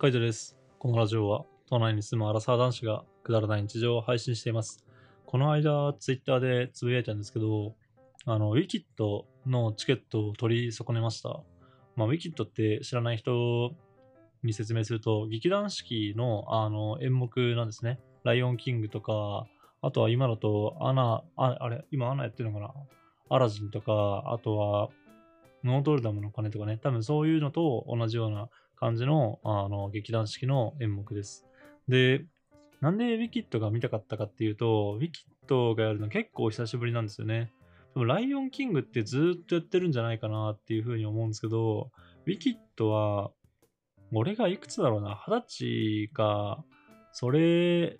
[0.00, 0.56] カイトです。
[0.78, 4.84] このラジオは、都内に住むアラサー男子がくだらない日常を配信しています。
[5.26, 7.74] この間、ツイッターでつぶやいたんですけど、
[8.24, 11.40] あの、ウィキッドのチケットを取り損ねました。
[11.96, 13.72] まあ、ウィキッドって知らない人
[14.44, 17.98] に説明すると、劇団四季のあの演目なんですね。
[18.22, 19.48] ライオンキングとか、
[19.82, 22.72] あとは今だと、アナ、ああれ、今アナやってるのかな？
[23.30, 24.90] アラジンとか、あとは、
[25.64, 28.48] ノートルダムの鐘とかね、多分そういうのと同じような
[28.78, 31.46] 感じのあの劇団四季の演目です。
[31.88, 32.24] で、
[32.80, 37.52] なんでウィキッドが見たかったかっていうと、ウィキッドがやるの結構久しぶりなんですよね。
[37.94, 41.90] でもライオンキングってずっとやってるんじゃないかなっていうふうに思うんですけど、
[42.26, 43.32] ウィキッドは、
[44.12, 46.64] 俺がいくつだろうな、二十歳か、
[47.12, 47.98] それ、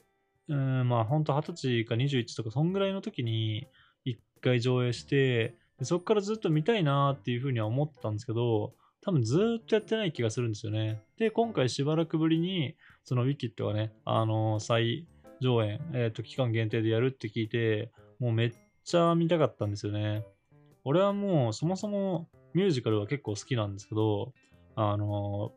[0.49, 3.67] うん、まあ本当二十歳か21とか、そんぐらいの時に
[4.05, 11.01] 一回上映して、そこからずっと見たいなっていうふうには思ってたんですけど、多分ずっとやってない気がするんですよね。
[11.19, 15.07] で、今回しばらくぶりに、そのウィキッドがね、あの再
[15.41, 18.53] 上演、えっ、と、期間限定でやるって聞いて、もうめっ
[18.85, 20.25] ちゃ見たかったんですよね。
[20.85, 24.33] 俺はもうそもそもミュージカルは結構好きなんですけど、
[24.75, 25.53] あの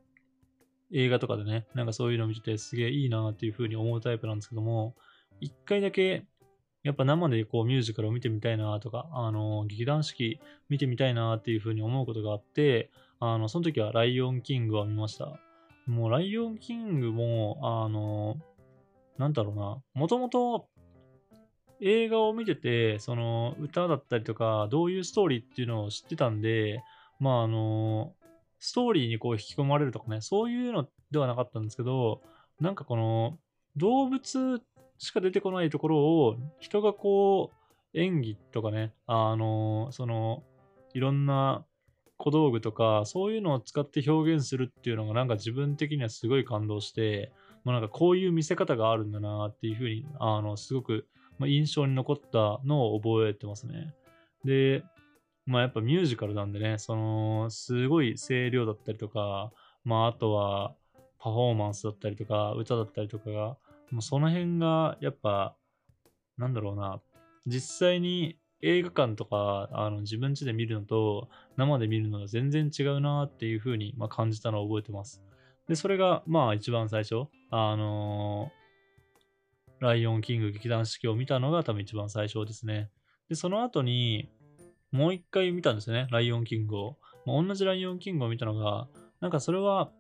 [0.91, 4.95] 映画とかでね、なんかそういうの見ててすげえいいなっていう風に思うタイプなんですけども、
[5.39, 6.25] 一回だけ
[6.83, 15.39] やっぱ生でこうミュージカルを見てみたいなとか、あの劇団四季見てみたいなっていう風に思うことがあって、あのその時はライオンキングを見ました。
[15.85, 18.37] もうライオンキングも、あの
[19.17, 20.67] なんだろうな、もともと
[21.81, 26.83] 映画を見てて、その歌だったりとか、どういうストーリーっていうのを知ってたんで、
[27.19, 28.13] まああの、
[28.59, 32.21] ストーリーにこう引き込まれるとかね、そういうのではなかったんですけど、
[32.59, 33.39] なんかこの
[33.75, 34.61] 動物
[35.01, 40.43] しか出てこないところを人がこう演技とかね、あの、その
[40.93, 41.65] いろんな
[42.17, 47.31] 小道具とか、そういうのを使って表現するっていうのがなんか自分的にはすごい感動して、
[47.63, 51.07] もうなんかこういう見せ方があるんだなっていうふうに、あの、すごく
[51.41, 53.95] まあ、印象に残ったのを覚えてますね。
[54.45, 54.83] で、
[55.47, 59.51] まあやっぱミュージカルなんでね、その、すごい声量だったりとか、
[59.83, 60.75] まああとは
[61.17, 63.57] パフォーマンスだったりとか、歌だったりとかが、
[63.95, 65.55] もその辺がやっぱ、
[66.37, 67.01] なんだろうな、
[67.45, 75.21] 実際に映画館とかあの自分家で見るのと生で見るのが全然違うなっていう風にまあ感じたのを覚えてます。
[75.67, 78.61] で、それがまあ一番最初、あのー
[79.81, 82.91] ライオンキング劇団四季を見たのが多分一番最初ですね。
[83.29, 84.29] で、その後に、
[84.91, 86.97] もう一回見たんですよね、ライオンキングを。
[87.25, 88.87] まあ、同じライオンキングを見たのが、
[89.21, 89.91] なんかそれは、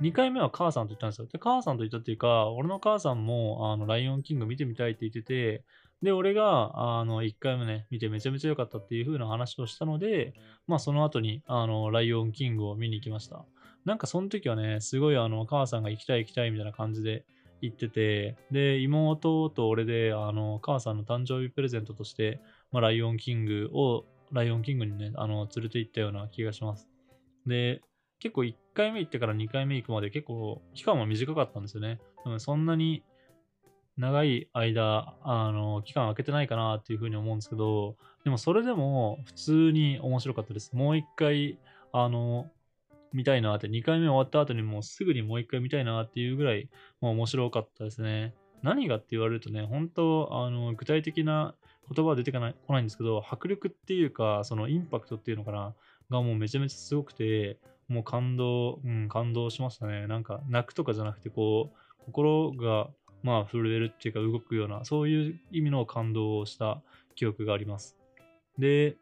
[0.00, 1.26] 2回目は母さんと言ったんですよ。
[1.26, 5.64] で、母さんと言ったっていうか、俺の母さんも、あの、ライオンキング見てみたいって言ってて、
[6.02, 10.34] で、俺が、あの、1回目ね、見てめちゃめちゃ良かったっていう風な話をしたので、
[10.66, 13.44] まあ、その後に、あの、ライオンキングを見に行きました。
[13.84, 17.24] なんかその時はね、すごいあの、母さんが行きたい行きたいみたいな感じで、
[17.62, 22.40] 行ってて、で、妹と俺で、あの、母さんの誕生日プレゼントとして、
[22.72, 26.88] まあ、ライオンキングを、ライオンキングにね、あの、連れて行ったような気がします。
[27.46, 27.80] で、
[28.22, 31.98] 結構1回目行ってから2回目行くまで結構期間は短かったんですよね。
[32.38, 33.02] そんなに
[33.96, 40.72] 長い間、あの、期間空けてないかなっていうふうに思うんですけど、でもそれでも普通に面白かったです。
[40.72, 41.58] もう一回、
[41.92, 42.48] あの、
[43.12, 48.34] 見たいなって、2回目終わった後にもうすぐにもう一回見たいなっていうぐらい、まあ、面白かったですね。
[48.62, 51.56] 何がって言われるとね、本当あの、具体的な
[51.92, 55.74] 言葉は出てこないこないんですけど、迫力っていうか、そのインパクトっていうのかな、
[56.08, 57.58] がもうめちゃめちゃすごくて、
[57.92, 60.06] もう感動、うん、感動しましたね。
[60.06, 62.88] なんか、泣くとかじゃなくて、こう、心が、
[63.22, 66.82] まあ、震えるっていうか、動くような、そういう意味の感動をした
[67.14, 67.96] 記憶があります。
[68.58, 68.96] で、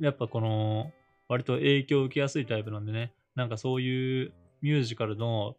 [0.00, 0.92] やっぱこの、
[1.28, 5.56] 割と影響を受けやすいタイプなんでね、なんかそういうミュージカルの、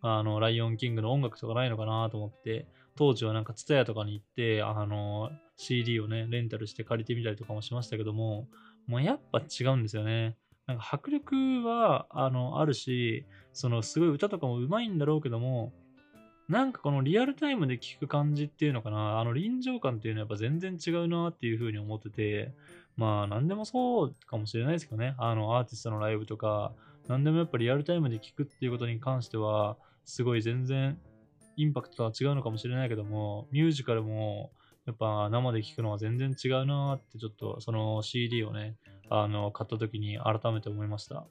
[0.00, 8.48] あの、ライオンキングの音楽とかないのかなと思って、当時はなんか TSUTAYA とかに行って、あの、CD をね、レンタルして借りてみたりとかもしましたけども、
[8.86, 10.36] もうやっぱ違うんですよね。
[10.68, 11.34] なんか迫力
[11.66, 13.24] は、あの、あるし、
[13.54, 15.72] そのすごい歌とかも上手いんだろうけども、
[16.48, 22.52] なんかこのリアルタイムで聴く感じっていうのかな、あの臨場感っていうのはやっぱ全然違うなっていうふうに思ってて、
[22.96, 26.72] まあ何でもそうかもしれないですけどね、あのアーティストのライブとか、
[27.06, 30.98] 何でもやっぱリアルタイムで聴くっていうことに関しては、すごい全然
[31.56, 34.50] インパクトとは違うのかもしれないけども、ミュージカルも
[34.88, 38.76] やっぱ生で聴くのは全然違うなってちょっとその CD をね、
[39.10, 41.26] あの買った時に改めて思いました。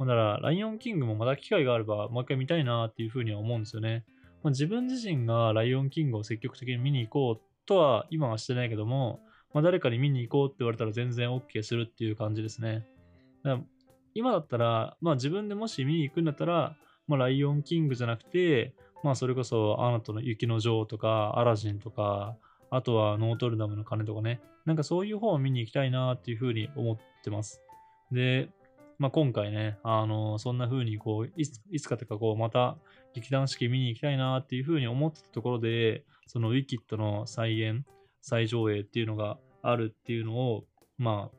[0.00, 4.04] だから、ライオンキングもまた機会があれば、もう一回見たいなっていうふうには思うんですよね。
[4.42, 9.20] まあ、自分自身がライオンキングを積極的に見に行こうとは今はしてないけども、
[9.54, 12.86] まあ、誰かに見に行こうって言われたら全然 OK するっていう感じですね。
[13.44, 13.60] だから
[14.14, 22.36] 今だったら、まあ自分でもし見に行くんだったら、まあ、ライオンキングじゃなくて、まあ、それこそ、アナとの雪の女王とか、アラジンとか、
[22.70, 27.62] あとはノートルダムの鐘とかね、なんかそういう方を見に行きたいなっていうふうに思ってます。
[28.12, 28.50] で、
[28.98, 32.76] まあ、今回ね、あのそんな風にこういつ、いつかとかこう、また
[33.14, 37.86] 劇団四季見に行きたいなっていう風に思ってたところで、そのウィキッドの再演、
[38.20, 40.64] 再上映っていうのがあるっていうのを、
[40.98, 41.38] まあ、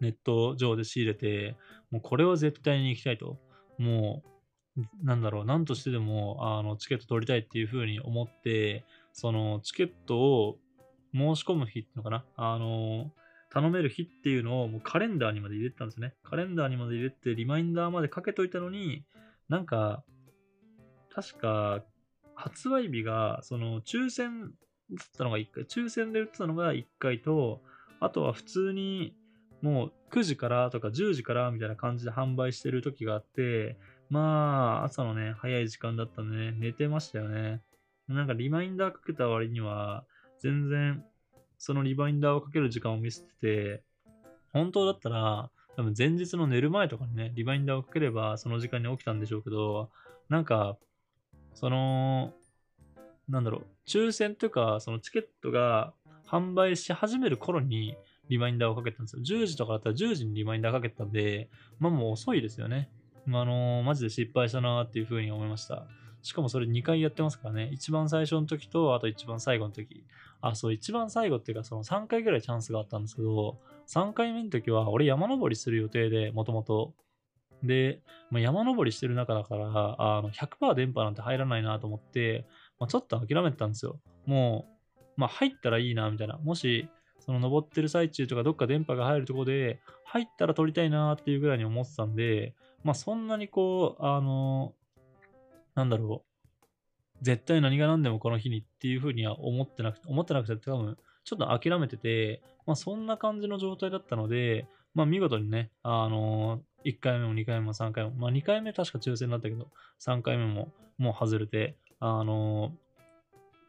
[0.00, 1.56] ネット上で仕入れて、
[1.90, 3.38] もうこれは絶対に行きたいと。
[3.78, 4.22] も
[4.76, 10.58] う、なんだろう、なんとしてでも、あの、チケット取りたいっていう風に思って、そのチケットを
[11.14, 12.24] 申し込む日っていうのかな？
[12.36, 13.12] あの、
[13.50, 16.14] 頼める日っていうのをもうカレンダーにまで入れてたんですね。
[16.24, 19.04] カレンダーにまで入れて、リマインダーまでかけといたのに、
[19.48, 20.02] なんか、
[21.14, 21.84] 確か、
[22.34, 24.52] 発売日が、その、抽選
[24.90, 27.60] だったのが1回、抽選で売ってたのが1回と、
[28.00, 29.14] あとは普通に、
[29.60, 33.76] もう9時からとか10時からみたいな感じで販売してる時があって、
[34.08, 37.60] まあ、朝のね、早い時間だったんでね、寝てましたよね。
[38.12, 40.04] なんかリマインダーかけた割には、
[40.40, 41.04] 全然
[41.58, 43.82] そのリマインダーをかける時間を見せてて、
[44.52, 49.90] 本当だったら、多分前日の寝る前とかにね、リマインダーをかければその時間に起きたんでしょうけど、
[50.28, 50.76] なんか、
[51.54, 52.32] その、
[53.28, 55.94] なんだろう、抽選とか、そのチケットが
[56.26, 57.96] 販売し始める頃に
[58.28, 59.22] リマインダーをかけたんですよ。
[59.22, 61.48] 10時とかだったら10時にリマインダーかけたんで、
[61.78, 62.90] まあもう遅いですよね。
[63.28, 65.86] あのー、マジで失敗したなっていうふうに思いました。
[66.22, 67.68] しかもそれ2回やってますからね。
[67.72, 70.04] 一番最初の時と、あと一番最後の時。
[70.40, 73.58] あ、そう、一番最後っていうか、その3回ぐらいチャンスがあったんですけど、
[73.88, 76.94] 3回目の時は、俺山登りする予定で、もともと。
[77.62, 79.66] で、まあ、山登りしてる中だから、
[80.18, 82.46] あの100%電波なんて入らないなと思って、
[82.78, 84.00] まあ、ちょっと諦めてたんですよ。
[84.26, 84.66] も
[84.96, 86.38] う、まあ、入ったらいいな、みたいな。
[86.38, 86.88] もし、
[87.18, 94.74] その登ってる最中とかどっか電波が入るとこで、入ったら撮りたいなっていうぐらいに思ってたんで、まあそんなにこう、あの、
[95.74, 109.68] なんだろう、絶対何が何でもこの日にっていうふうには思ってなくて、思ってなくて多分、ちょっと諦めてて、まあそんな感じの状態だったので、まあ見事にね、あのー、1回目も2回目も3回目も、まあ2回目確か抽選だったけど、
[110.00, 112.72] 3回目ももう外れて、あの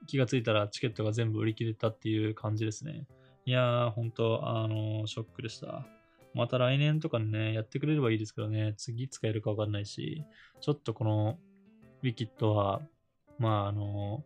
[0.03, 3.05] ー、気がついたらチケットが全部売り切れたっていう感じですね。
[3.45, 5.85] いやー、本当あのー、ショックでした。
[6.33, 10.23] また来年とかにね、やってくれればいいですけどね、次使えるかわかんないし、
[10.61, 11.37] ちょっとこの
[12.03, 12.81] ウィキッドは、
[13.39, 14.23] まあ、あの、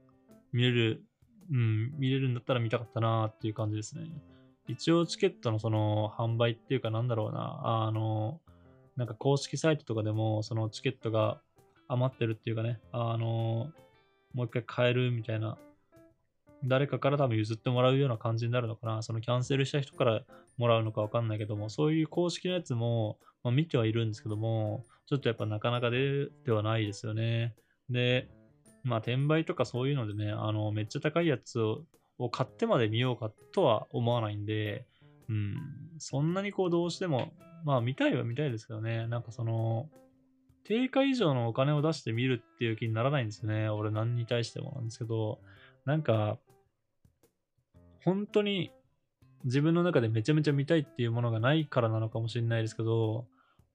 [0.51, 1.03] 見れる、
[1.51, 4.09] うん、見れるんだったら見たかったなっていう感じですね。
[4.67, 8.41] 一応チケットのその販売っていうかなんだろうな、あの、
[8.95, 11.39] なんか公式サイトとかでもそのチケットが
[11.87, 13.71] 余ってるっていうかね、あの、
[14.33, 15.57] もう一回買えるみたいな、
[16.65, 19.03] 誰かから多分譲ってもらうような感じになるのかな。
[19.03, 20.21] そのキャンセルした人から
[20.57, 27.55] もらうのかわかんないけども、そういう公式のやつも、まあ、見てはいるんですけども、ちょっとやっぱなかなかでではないですよね。
[27.89, 28.27] で、
[28.83, 34.85] まあ、転売とかそういうのでね、あの、めっちゃ高いやつを買ってまで見ようかとは思わないんで、
[35.29, 35.57] うん、
[35.97, 37.31] そんなにこうどうしても、
[37.65, 39.89] まあ見たいは見たいですけどね、なんかその、
[40.63, 43.69] 定価以上のお金を出して見るっていう気にならないんですよね。
[43.69, 45.39] 俺何に対してもなんですけど、
[45.85, 46.37] なんか、
[48.03, 48.71] 本当に
[49.43, 53.27] 自分の中でめちゃめちゃ見たいっていうものがないからなのかもしれないですけど、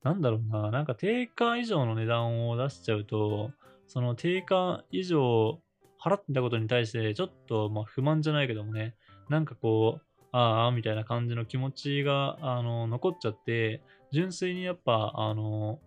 [0.03, 3.53] なんだろうな、なんか定価以上の値段を出しちゃうと、
[3.93, 5.61] その定価以上
[6.03, 8.95] 払ってたことに対して、ちょっとま不満じゃないけどもね、
[9.29, 15.79] なんかこう、ああ、みたいな感じの気持ちが、あの、残っちゃって、純粋にやっぱ、あの、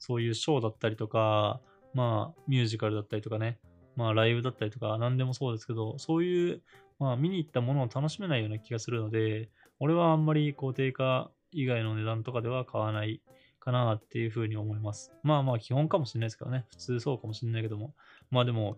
[0.00, 1.60] そういうショーだったりとか、
[1.94, 3.60] まあ、ミュージカルだったりとかね、
[3.94, 6.62] まあ、ライブだったりとか、何でもそうですけど、そういう、
[6.98, 13.22] まあ、見に行ったものを楽しめないような気がするので、俺はあんまり、こう、定価以外の値段とかでは買わない
[13.60, 15.12] かなっていうふうに思います。
[15.22, 16.64] まあまあ基本かもしれないですけどね。
[16.70, 17.94] 普通そうかもしれないけども。
[18.30, 18.76] まあでも、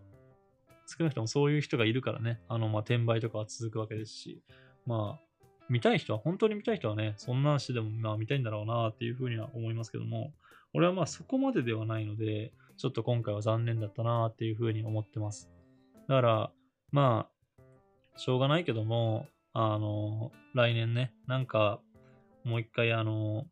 [0.87, 4.43] 少なくともそういう人がいるからね、あの、まあ転売とかは続くわけですし、
[4.87, 10.33] まあ、見たい人は、本当に見たい人はね、そんな話でもまあ見たいんだろうなっていうふうには思いますけども、
[10.75, 15.51] 俺はまあそこまでではないので、ちょっと今回は残念だったなっていうふうに思ってます。
[16.09, 16.51] だから、
[16.91, 21.81] まあ、しょうがないけども、あの、来年ね、なんか、
[22.45, 23.47] もう一回あの、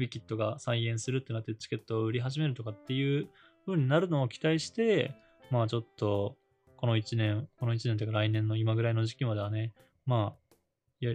[0.00, 3.28] ウィキッドが再演するってなってチケットを売り始めるとかっていう
[3.66, 5.14] 風になるのを期待して、
[5.50, 6.36] まあちょっと、
[6.76, 9.74] この1年、この1年というか来年の今ぐらいの時期まではね、
[10.06, 10.56] まあ、
[11.00, 11.14] や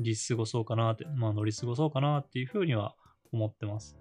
[0.00, 2.94] り過ごそうかなって、まあ乗り過ごそうかなっていう風には
[3.32, 3.96] 思ってます。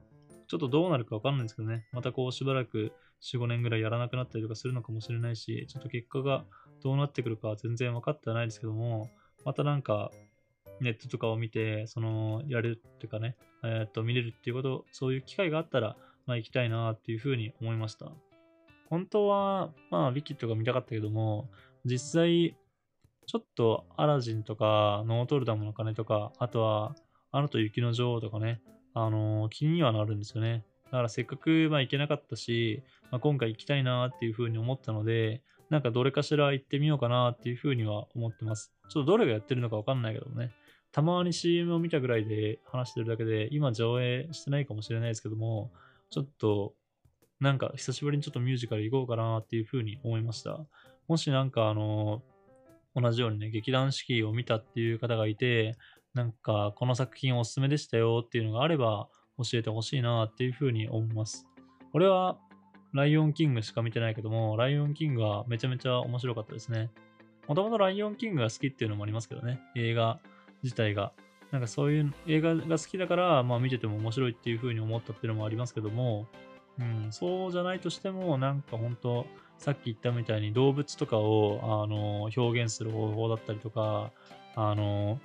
[0.47, 6.45] ちょっとどうなるかわかんないんですけどね、またこうしばらく4、5年ぐらいやらなくなったりとかするのかもしれないし、ちょっと結果が
[6.83, 9.09] どうなってくるかは全然分かってはないですけども、
[9.45, 10.11] またなんか
[10.81, 18.11] ネットとかを見て、その、やれるっていうかね、えっ、と、見れるっていうこと、そういう機会があったら、まあ、行きたいなっていうふうに思いました。
[18.89, 21.49] 本当は、まあ、ウィキッドが見たかったけども、
[21.85, 22.55] 実際、
[23.27, 26.95] ちょっとアラジンとか、ノートルダムの鐘とか、あとは、
[27.31, 28.61] あのと雪の女王とかね、
[28.93, 30.63] あのー、気にはなるんですよね。
[30.85, 38.71] だからせっかく、まあ、行けなかったし、まあ、今回行きたいなっていうふうに思ったので、なんかどれかしら行ってみようかなっていうふうには思ってます。
[38.89, 40.51] ちょっとどれがやってるのかわかんないけどもね。
[40.95, 45.73] たまに CM を見たぐらいで話してるだけで、今上映してないかもしれないですけども、
[46.09, 46.73] ちょっと、
[47.41, 50.65] なんか久しぶりにちょっとミュージカル行こうかなっていうふうに思いました。
[51.09, 52.23] もしなんかあの、
[52.95, 55.75] 同じようにね、劇団四季を見たっていう方がいて、
[56.13, 61.45] なんかこの作品おすすめでしたよっていうのがあれば教えてほしいなっていうふうに思います。
[61.91, 62.37] 俺は
[62.93, 66.89] ライオンキングしか見てないけども、ライオンキングはめちゃめちゃ面白かったですね。
[67.49, 70.21] もともとライオンキングが好きっていうのもありますけどね、映画
[70.65, 71.13] 自体が。
[71.51, 76.27] なんかそういう映画が好きだから、まあ見てても面白いっていう風に思ったっていうのもありますけども、
[76.79, 79.25] うん、そうじゃないとしても、なんか本当
[79.57, 84.11] さっき言ったみたいに動物とかをあの表現する方法だったりとか、
[84.55, 85.19] あの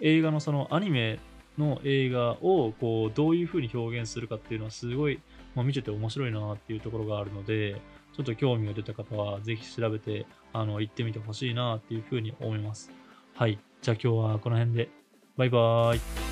[0.00, 1.18] 映画のそのアニメ
[1.58, 5.20] の映画をこうどういう風に表現するかっていうのはすごい、
[5.54, 7.74] まあ、見てて面白いなっていうところがあるので、
[8.16, 12.90] ちょっと興味が出た方はぜひ調べてあの行ってみてほしいなっていう風に思います。
[13.34, 13.58] はい。
[13.82, 14.88] じゃあ今日はこの辺で。
[15.36, 16.29] バイバーイ。